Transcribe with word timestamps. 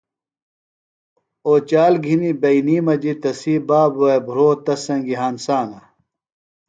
اوچال 1.47 1.93
گِھنیۡ 2.03 2.37
بئینی 2.41 2.77
مجیۡ 2.85 3.17
تسی 3.21 3.55
بابوے 3.67 4.15
بھرو 4.25 4.49
تس 4.65 4.79
سنگیۡ 4.85 5.19
ہنسانہ۔ 5.21 5.79